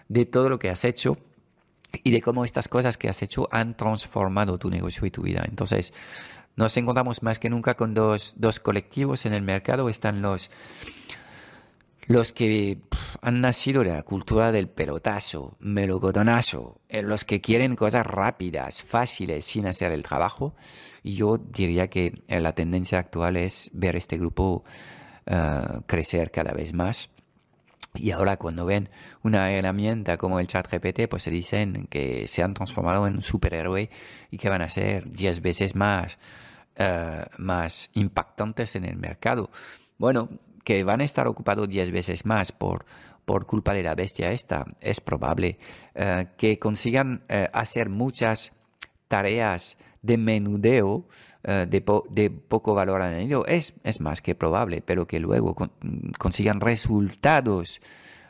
[0.08, 1.17] de todo lo que has hecho
[2.04, 5.43] y de cómo estas cosas que has hecho han transformado tu negocio y tu vida.
[5.47, 5.91] Entonces,
[6.56, 9.89] nos encontramos más que nunca con dos, dos colectivos en el mercado.
[9.89, 10.49] Están los
[12.07, 12.79] los que
[13.21, 19.67] han nacido de la cultura del pelotazo, melocotonazo, los que quieren cosas rápidas, fáciles, sin
[19.67, 20.55] hacer el trabajo.
[21.03, 24.63] Yo diría que eh, la tendencia actual es ver este grupo
[25.87, 27.09] crecer cada vez más.
[27.95, 28.89] Y ahora cuando ven
[29.21, 33.21] una herramienta como el chat GPT, pues se dicen que se han transformado en un
[33.21, 33.89] superhéroe
[34.29, 36.17] y que van a ser 10 veces más,
[36.79, 39.51] uh, más impactantes en el mercado.
[39.97, 40.29] Bueno,
[40.63, 42.86] que van a estar ocupados 10 veces más por,
[43.26, 45.58] por culpa de la bestia esta, es probable.
[45.95, 48.52] Uh, que consigan uh, hacer muchas
[49.08, 51.06] tareas de menudeo uh,
[51.67, 55.71] de, po de, poco valor añadido es, es, más que probable, pero que luego con,
[56.17, 57.82] consigan resultados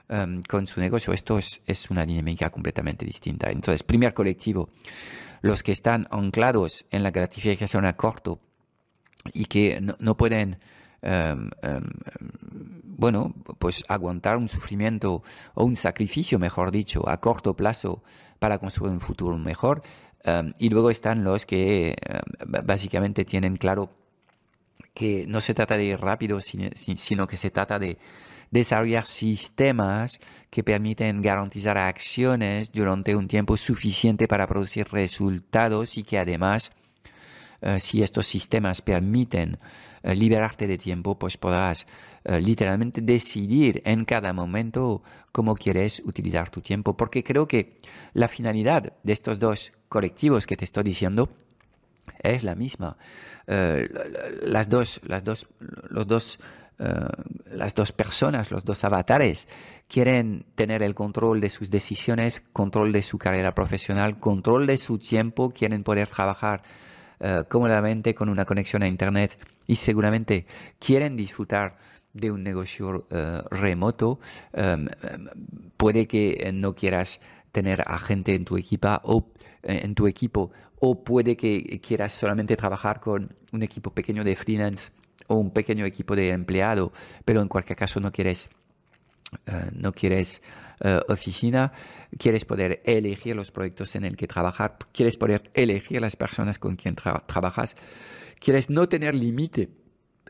[0.10, 3.50] um, con su negocio, esto es, es, una dinámica completamente distinta.
[3.50, 4.70] Entonces, primer colectivo,
[5.42, 8.40] los que están anclados en la gratificación a corto
[9.34, 10.60] y que no, no pueden
[11.04, 11.90] Um, um,
[12.84, 15.24] bueno, pues aguantar un sufrimiento
[15.56, 18.04] o un sacrificio, mejor dicho, a corto plazo
[18.38, 19.82] para construir un futuro mejor,
[20.60, 21.96] y luego están los que
[22.64, 23.90] básicamente tienen claro
[24.94, 27.98] que no se trata de ir rápido, sino que se trata de
[28.52, 36.20] desarrollar sistemas que permiten garantizar acciones durante un tiempo suficiente para producir resultados y que
[36.20, 36.72] además,
[37.62, 39.60] uh, si estos sistemas permiten
[40.04, 41.86] uh, liberarte de tiempo, pues podrás
[42.26, 46.96] uh, literalmente decidir en cada momento cómo quieres utilizar tu tiempo.
[46.96, 47.78] Porque creo que
[48.14, 51.30] la finalidad de estos dos colectivos que te estoy diciendo
[52.22, 52.98] es la misma.
[53.48, 55.48] Las dos, las dos,
[55.90, 56.40] los dos,
[57.46, 59.48] las dos personas, los dos avatares
[59.88, 64.98] quieren tener el control de sus decisiones, control de su carrera profesional, control de su
[64.98, 66.64] tiempo, quieren poder trabajar
[67.22, 70.46] uh, cómodamente con una conexión a Internet y seguramente
[70.80, 71.78] quieren disfrutar
[72.14, 73.06] de un negocio
[73.50, 74.20] remoto.
[74.52, 74.88] Um,
[75.78, 77.22] puede que no quieras
[77.54, 79.28] tener a gente en tu equipa o
[79.64, 84.36] eh, en tu equipo o puede que quieras solamente trabajar con un equipo pequeño de
[84.36, 84.92] freelance
[85.28, 86.92] o un pequeño equipo de empleado,
[87.24, 88.50] pero en cualquier caso no quieres
[89.74, 90.42] no quieres
[90.84, 91.72] uh, oficina,
[92.18, 96.76] quieres poder elegir los proyectos en el que trabajar, quieres poder elegir las personas con
[96.76, 97.76] quien tra trabajas,
[98.40, 99.70] quieres no tener límite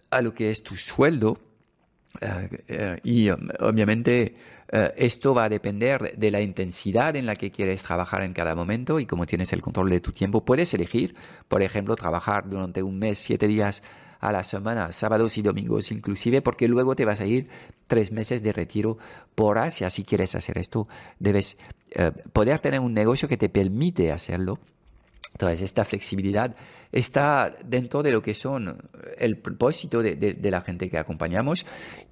[0.10, 1.38] a lo que es tu sueldo
[2.22, 4.36] uh, y um, obviamente
[4.96, 9.02] esto va a depender de la intensidad en la que quieres trabajar en cada momento
[9.02, 11.14] y como tienes el control de tu tiempo, puedes elegir,
[11.50, 13.84] por ejemplo, trabajar durante un mes, siete días
[14.22, 17.50] a la semana, sábados y domingos inclusive, porque luego te vas a ir
[17.88, 18.98] tres meses de retiro
[19.36, 19.90] por Asia.
[19.90, 20.88] Si quieres hacer esto,
[21.20, 21.58] debes
[21.98, 24.60] uh, poder tener un negocio que te permite hacerlo
[25.34, 26.56] entonces, esta flexibilidad
[26.92, 28.78] está dentro de lo que son
[29.18, 31.66] el propósito de, la gente que acompañamos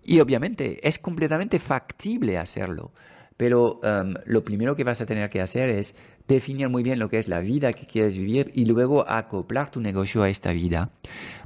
[0.03, 2.91] y obviamente es completamente factible hacerlo.
[3.35, 5.95] Pero um, lo primero que vas a tener que hacer es
[6.27, 9.79] definir muy bien lo que es la vida que quieres vivir y luego acoplar tu
[9.79, 10.91] negocio a esta vida,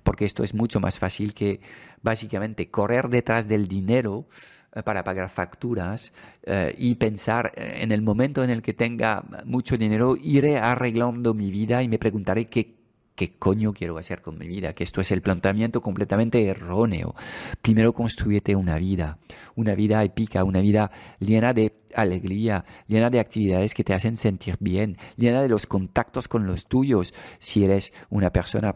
[0.03, 1.61] porque esto es mucho más fácil que
[2.01, 4.27] básicamente correr detrás del dinero
[4.75, 6.11] eh, para pagar facturas
[6.43, 11.33] eh, y pensar eh, en el momento en el que tenga mucho dinero, iré arreglando
[11.33, 12.75] mi vida y me preguntaré qué,
[13.15, 17.13] qué coño quiero hacer con mi vida, que esto es el planteamiento completamente erróneo.
[17.61, 19.19] Primero construyete una vida,
[19.55, 20.89] una vida épica, una vida
[21.19, 26.27] llena de alegría, llena de actividades que te hacen sentir bien, llena de los contactos
[26.27, 28.75] con los tuyos, si eres una persona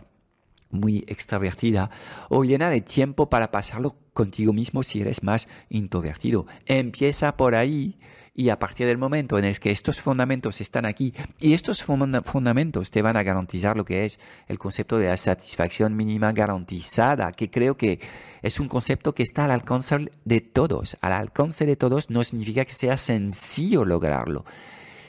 [0.70, 1.90] muy extrovertida
[2.30, 6.46] o llena de tiempo para pasarlo contigo mismo si eres más introvertido.
[6.66, 7.98] Empieza por ahí
[8.38, 12.92] y a partir del momento en el que estos fundamentos están aquí y estos fundamentos
[12.92, 17.50] te van a garantizar lo que es el concepto de la satisfacción mínima garantizada, que
[17.50, 18.00] creo que
[18.44, 20.98] es un concepto que está al alcance de todos.
[21.02, 24.46] Al alcance de todos no significa que sea sencillo lograrlo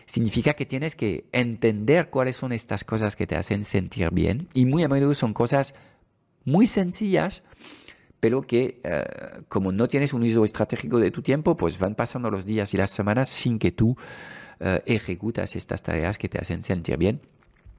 [0.08, 4.48] significa que tienes que entender cuáles son estas cosas que te hacen sentir bien.
[4.54, 5.74] Y muy a menudo son cosas
[6.44, 7.42] muy sencillas,
[8.18, 9.04] pero que eh,
[9.48, 12.78] como no tienes un uso estratégico de tu tiempo, pues van pasando los días y
[12.78, 13.96] las semanas sin que tú uh,
[14.86, 17.20] ejecutas estas tareas que te hacen sentir bien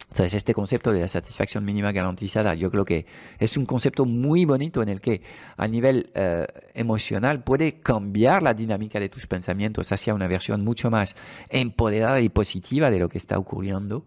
[0.08, 3.06] entonces, este concepto de la satisfacción mínima garantizada, yo creo que
[3.38, 5.22] es un concepto muy bonito en el que
[5.56, 10.90] a nivel uh, emocional puede cambiar la dinámica de tus pensamientos hacia una versión mucho
[10.90, 11.16] más
[11.50, 14.06] empoderada y positiva de lo que está ocurriendo.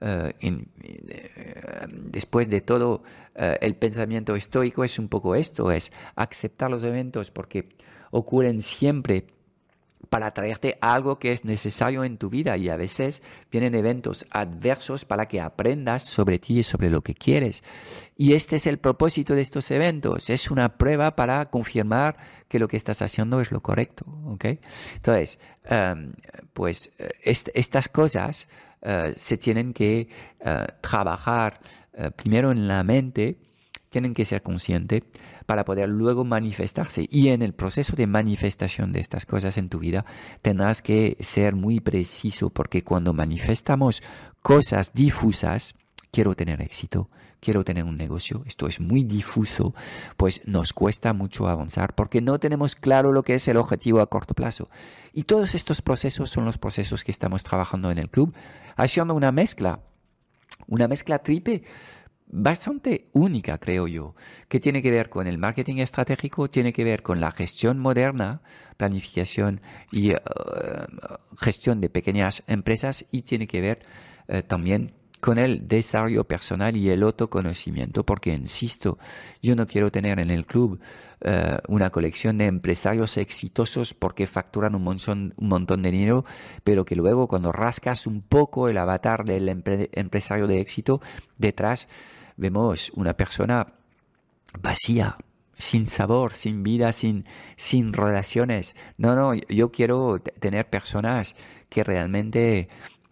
[0.00, 3.02] En, uh, después de todo,
[3.34, 7.68] el pensamiento estoico es un poco esto, es aceptar los eventos porque
[8.10, 9.26] ocurren siempre
[10.10, 15.04] para traerte algo que es necesario en tu vida y a veces vienen eventos adversos
[15.04, 17.62] para que aprendas sobre ti y sobre lo que quieres.
[18.16, 22.16] Y este es el propósito de estos eventos, es una prueba para confirmar
[22.48, 24.04] que lo que estás haciendo es lo correcto.
[24.26, 24.58] ¿okay?
[24.96, 25.38] Entonces,
[25.70, 26.12] um,
[26.52, 28.48] pues eh, est estas cosas
[28.82, 30.08] uh, se tienen que
[30.40, 31.60] uh, trabajar
[32.16, 33.36] primero en la mente
[33.90, 35.02] tienen que ser conscientes
[35.46, 37.06] para poder luego manifestarse.
[37.10, 40.06] Y en el proceso de manifestación de estas cosas en tu vida,
[40.40, 44.02] tendrás que ser muy preciso, porque cuando manifestamos
[44.42, 45.74] cosas difusas,
[46.12, 47.10] quiero tener éxito,
[47.40, 49.74] quiero tener un negocio, esto es muy difuso,
[50.16, 54.08] pues nos cuesta mucho avanzar porque no tenemos claro lo que es el objetivo a
[54.08, 54.68] corto plazo.
[55.12, 58.34] Y todos estos procesos son los procesos que estamos trabajando en el club,
[58.76, 59.80] haciendo una mezcla,
[60.68, 61.64] una mezcla triple
[62.32, 64.14] bastante única, creo yo,
[64.48, 68.42] que tiene que ver con el marketing estratégico, tiene que ver con la gestión moderna,
[68.76, 69.60] planificación
[69.90, 70.16] y uh,
[71.38, 73.80] gestión de pequeñas empresas y tiene que ver
[74.28, 78.98] uh, también con el desarrollo personal y el autoconocimiento, porque insisto,
[79.42, 80.80] yo no quiero tener en el club
[81.24, 81.28] uh,
[81.68, 86.24] una colección de empresarios exitosos porque facturan un montón, un montón de dinero,
[86.64, 91.02] pero que luego cuando rascas un poco el avatar del empre empresario de éxito,
[91.36, 91.86] detrás
[92.40, 93.74] vemos una persona
[94.60, 95.16] vacía,
[95.56, 97.26] sin sabor, sin vida, sin,
[97.56, 98.74] sin relaciones.
[98.96, 101.36] No, no, yo quiero tener personas
[101.68, 102.68] que realmente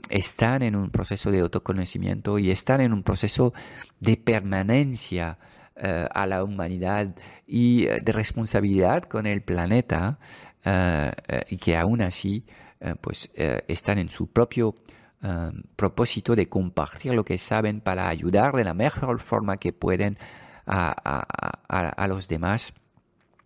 [0.09, 3.53] están en un proceso de autoconocimiento y están en un proceso
[4.01, 5.39] de permanencia
[5.77, 7.15] uh, a la humanidad
[7.47, 10.19] y uh, de responsabilidad con el planeta
[10.65, 11.11] uh,
[11.51, 12.45] y que aún así
[13.01, 13.29] pues
[13.67, 14.77] están en su propio
[15.23, 20.19] um, propósito de compartir lo que saben para ayudar de la mejor forma que pueden
[20.67, 22.73] a, los demás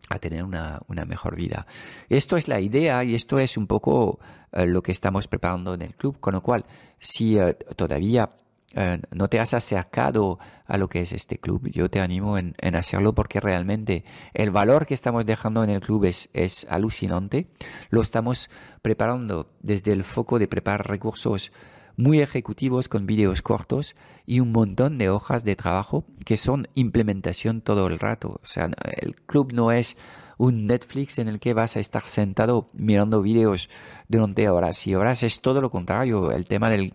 [0.09, 1.67] a tener una, mejor vida.
[2.09, 4.19] Esto es la idea y esto es un poco
[4.53, 6.65] uh, lo que estamos preparando en el club, con lo cual,
[6.99, 8.29] si uh, todavía
[8.77, 12.55] uh, no te has acercado a lo que es este club, yo te animo en,
[12.59, 14.05] en, hacerlo porque realmente
[14.35, 17.49] el valor que estamos dejando en el club es, es alucinante.
[17.91, 18.49] Lo estamos
[18.81, 21.53] preparando desde el foco de preparar recursos
[21.97, 23.95] muy ejecutivos con vídeos cortos
[24.27, 28.41] y un montón de hojas de trabajo que son implementación todo el rato.
[28.43, 28.71] O sea,
[29.01, 29.97] el club no es
[30.39, 33.69] un Netflix en el que vas a estar sentado mirando vídeos
[34.09, 35.23] durante horas y horas.
[35.23, 36.33] Es todo lo contrario.
[36.33, 36.95] El tema del,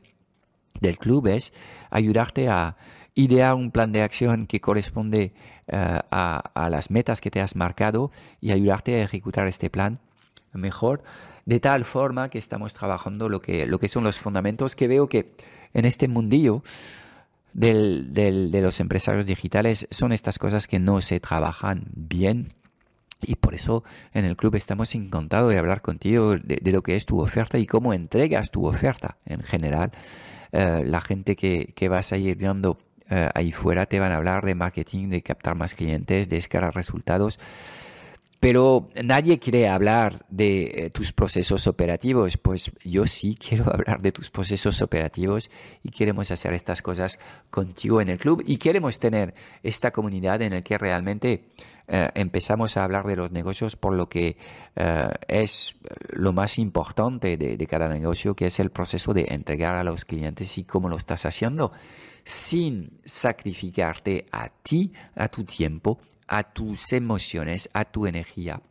[0.82, 1.54] del club es
[1.90, 2.78] ayudarte a
[3.16, 5.34] idear un plan de acción que corresponde
[5.72, 8.12] uh, a, las metas que te has marcado
[8.42, 10.00] y ayudarte a ejecutar este plan
[10.54, 11.04] mejor
[11.46, 15.08] de tal forma que estamos trabajando lo que, lo que son los fundamentos que veo
[15.08, 15.34] que
[15.74, 16.64] en este mundillo
[17.54, 22.54] del, de los empresarios digitales son estas cosas que no se trabajan bien
[23.22, 27.06] y por eso en el club estamos encantados de hablar contigo de, lo que es
[27.06, 29.92] tu oferta y cómo entregas tu oferta en general.
[30.52, 32.72] Uh, la gente que, que vas a ir viendo
[33.10, 36.76] uh, ahí fuera te van a hablar de marketing, de captar más clientes, de escalar
[36.76, 37.40] resultados.
[38.48, 44.14] Pero nadie quiere hablar de eh, tus procesos operativos, pues yo sí quiero hablar de
[44.14, 45.50] tus procesos operativos
[45.84, 47.20] y queremos hacer estas cosas
[47.50, 51.44] contigo en el club y queremos tener esta comunidad en la que realmente
[51.90, 54.38] eh, empezamos a hablar de los negocios por lo que
[54.78, 55.76] eh, es
[56.14, 60.06] lo más importante de, de cada negocio, que es el proceso de entregar a los
[60.06, 61.74] clientes y cómo lo estás haciendo
[62.24, 68.62] sin sacrificarte a ti, a tu tiempo, a tus emociones, a tu energía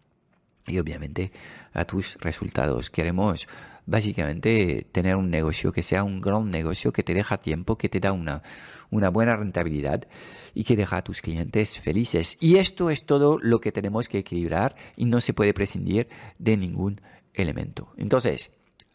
[0.67, 1.33] y obviamente
[1.73, 2.91] a tus resultados.
[2.91, 3.47] Queremos
[3.87, 8.01] básicamente tener un negocio que sea un gran negocio que te deja tiempo, que te
[8.01, 8.43] da una,
[8.91, 10.07] buena rentabilidad
[10.55, 12.37] y que deja a tus clientes felices.
[12.41, 16.57] Y esto es todo lo que tenemos que equilibrar y no se puede prescindir de
[16.57, 17.01] ningún
[17.33, 17.93] elemento.
[17.97, 18.51] Entonces,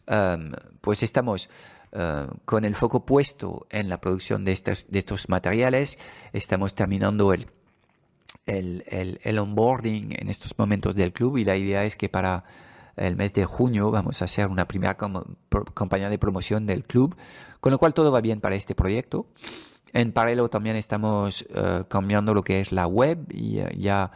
[0.06, 1.48] um, pues estamos
[1.94, 5.98] Uh, con el foco puesto en la producción de, estas, de estos materiales.
[6.32, 7.48] Estamos terminando el,
[8.46, 12.44] el, el, el, onboarding en estos momentos del club y la idea es que para
[12.96, 14.96] el mes de junio vamos a hacer una primera
[15.74, 17.16] campaña de promoción del club,
[17.60, 19.26] con lo cual todo va bien para este proyecto.
[19.92, 24.10] En paralelo también estamos uh, cambiando lo que es la web y uh, ya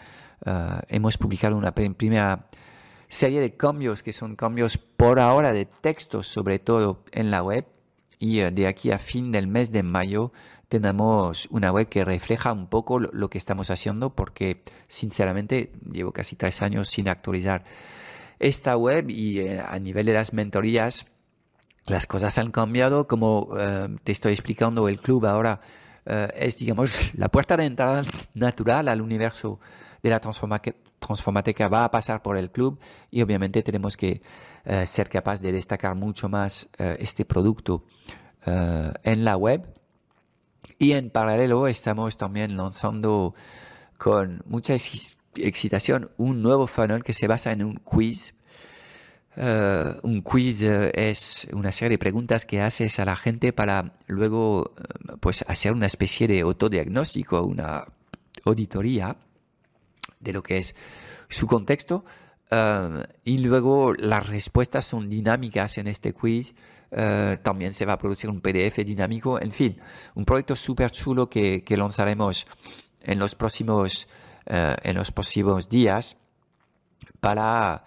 [0.46, 2.48] uh, hemos publicado una primera
[3.08, 7.66] serie de cambios que son cambios por ahora de textos sobre todo en la web
[8.18, 10.32] y de aquí a fin del mes de mayo
[10.68, 16.36] tenemos una web que refleja un poco lo que estamos haciendo porque sinceramente llevo casi
[16.36, 17.64] tres años sin actualizar
[18.38, 21.06] esta web y eh, a nivel de las mentorías
[21.86, 23.06] las cosas han cambiado.
[23.06, 25.60] Como eh, te estoy explicando el club ahora
[26.04, 28.02] eh, es digamos la puerta de entrada
[28.34, 29.60] natural al universo
[30.02, 31.68] de la transformateca.
[31.68, 34.20] Va a pasar por el club y obviamente tenemos que
[34.84, 37.84] ser capaz de destacar mucho más este producto
[38.46, 39.76] en la web
[40.78, 43.34] y en paralelo estamos también lanzando
[43.98, 44.74] con mucha
[45.36, 48.34] excitación un nuevo funnel que se basa en un quiz.
[49.36, 53.92] Uh, un quiz uh, es una serie de preguntas que haces a la gente para
[54.06, 57.84] luego uh, pues hacer una especie de autodiagnóstico, una
[58.44, 59.16] auditoría
[60.20, 60.74] de lo que es
[61.28, 62.04] su contexto
[62.50, 66.54] eh, y luego las respuestas son dinámicas en este quiz.
[66.91, 69.41] Eh, también se va a producir un PDF dinámico.
[69.41, 69.78] En fin,
[70.14, 72.47] un proyecto súper chulo que, lanzaremos
[73.03, 74.09] en los próximos,
[74.47, 75.12] eh, en los
[75.68, 76.16] días
[77.20, 77.84] para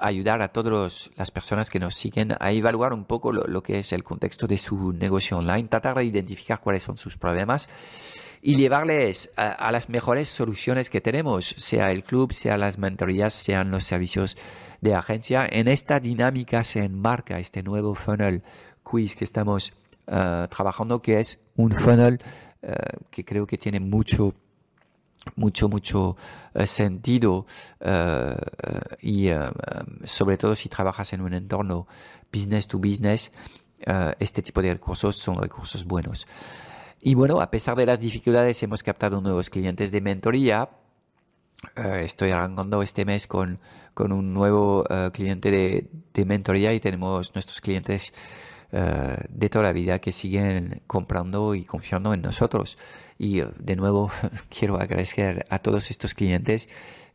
[0.00, 3.80] ayudar a todas las personas que nos siguen a evaluar un poco lo, lo, que
[3.80, 7.68] es el contexto de su negocio online, tratar de identificar cuáles son sus problemas
[8.40, 13.70] y llevarles a, las mejores soluciones que tenemos, sea el club, sea las mentorías, sean
[13.70, 14.36] los servicios
[14.80, 15.46] de agencia.
[15.50, 18.42] En esta dinámica se enmarca este nuevo funnel
[18.82, 19.72] quiz que estamos
[20.06, 22.20] eh, trabajando, que es un funnel
[22.62, 22.74] eh,
[23.10, 24.34] que creo que tiene mucho
[25.36, 26.16] mucho, mucho
[26.54, 27.44] eh, sentido
[29.02, 29.28] y
[30.04, 31.86] sobre todo si trabajas en un entorno
[32.32, 33.30] business to business,
[34.18, 36.26] este tipo de recursos son recursos buenos.
[37.00, 40.70] Y bueno, a pesar de las dificultades, hemos captado nuevos clientes de mentoría.
[41.76, 43.58] Eh, estoy arrancando este mes con,
[43.94, 48.12] con un nuevo eh, cliente de, de, mentoría y tenemos nuestros clientes
[48.72, 48.76] uh,
[49.28, 52.78] de toda la vida que siguen comprando y confiando en nosotros.
[53.18, 54.10] Y de nuevo
[54.56, 56.68] quiero agradecer a todos estos clientes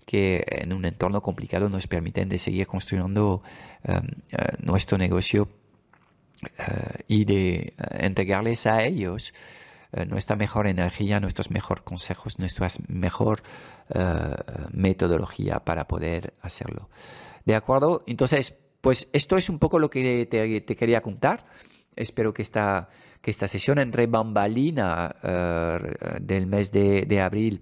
[0.06, 3.42] que en un entorno complicado nos permiten de seguir construyendo
[4.60, 5.48] nuestro negocio
[7.08, 9.34] y de entregarles a ellos
[9.96, 13.44] eh, nuestra mejor energía, nuestros mejores consejos, nuestra mejor
[13.94, 14.00] eh,
[14.72, 16.90] metodología para poder hacerlo.
[17.46, 18.04] ¿De acuerdo?
[18.08, 21.46] Entonces, pues esto es un poco lo que te, quería contar.
[21.96, 22.90] Espero que esta,
[23.22, 25.78] que esta sesión entre bambalina eh,
[26.22, 27.62] del mes de, abril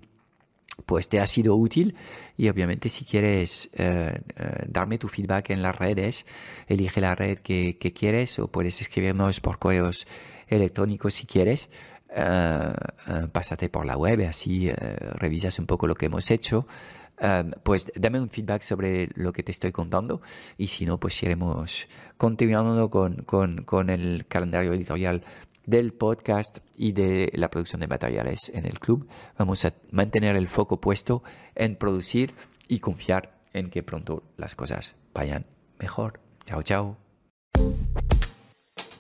[0.85, 1.95] pues te ha sido útil
[2.37, 3.69] y obviamente si quieres
[4.67, 6.25] darme tu feedback en las redes,
[6.67, 10.07] elige la red que, que, quieres o puedes escribirnos por correos
[10.47, 11.69] electrónicos si quieres.
[12.13, 12.73] Eh,
[13.07, 14.75] eh, pásate por la web, así eh,
[15.13, 16.67] revisas un poco lo que hemos hecho.
[17.63, 20.21] pues dame un feedback sobre lo que te estoy contando
[20.57, 21.87] y si no, pues iremos
[22.17, 25.23] continuando con, con, con el calendario editorial
[25.65, 29.07] del podcast y de la producción de materiales en el club.
[29.37, 31.21] Vamos a mantener el foco puesto
[31.53, 32.33] en producir
[32.67, 35.45] y confiar en que pronto las cosas vayan
[35.79, 36.19] mejor.
[36.45, 36.97] Chao, chao.